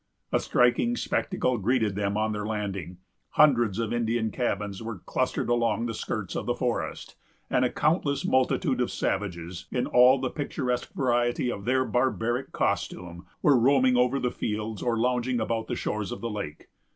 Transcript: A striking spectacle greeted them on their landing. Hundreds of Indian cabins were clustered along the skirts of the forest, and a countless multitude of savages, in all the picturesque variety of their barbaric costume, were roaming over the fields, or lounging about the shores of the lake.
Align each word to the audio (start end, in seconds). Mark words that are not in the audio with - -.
A 0.31 0.39
striking 0.39 0.95
spectacle 0.97 1.59
greeted 1.59 1.93
them 1.95 2.17
on 2.17 2.31
their 2.31 2.43
landing. 2.47 2.97
Hundreds 3.33 3.77
of 3.77 3.93
Indian 3.93 4.31
cabins 4.31 4.81
were 4.81 4.97
clustered 5.05 5.47
along 5.47 5.85
the 5.85 5.93
skirts 5.93 6.35
of 6.35 6.47
the 6.47 6.55
forest, 6.55 7.15
and 7.51 7.63
a 7.63 7.69
countless 7.71 8.25
multitude 8.25 8.81
of 8.81 8.89
savages, 8.89 9.67
in 9.71 9.85
all 9.85 10.19
the 10.19 10.31
picturesque 10.31 10.91
variety 10.95 11.51
of 11.51 11.65
their 11.65 11.85
barbaric 11.85 12.51
costume, 12.51 13.27
were 13.43 13.59
roaming 13.59 13.95
over 13.95 14.19
the 14.19 14.31
fields, 14.31 14.81
or 14.81 14.97
lounging 14.97 15.39
about 15.39 15.67
the 15.67 15.75
shores 15.75 16.11
of 16.11 16.19
the 16.19 16.31
lake. 16.31 16.69